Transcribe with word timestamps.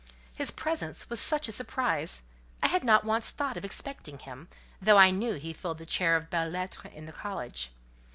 His 0.33 0.49
presence 0.49 1.11
was 1.11 1.19
such 1.19 1.47
a 1.47 1.51
surprise: 1.51 2.23
I 2.63 2.69
had 2.69 2.83
not 2.83 3.03
once 3.05 3.29
thought 3.29 3.55
of 3.55 3.63
expecting 3.63 4.17
him, 4.17 4.47
though 4.81 4.97
I 4.97 5.11
knew 5.11 5.33
he 5.35 5.53
filled 5.53 5.77
the 5.77 5.85
chair 5.85 6.15
of 6.17 6.27
Belles 6.31 6.51
Lettres 6.51 6.91
in 6.95 7.05
the 7.05 7.11
college. 7.11 7.69